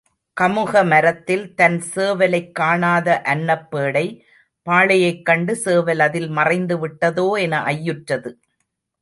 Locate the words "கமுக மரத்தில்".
0.37-1.43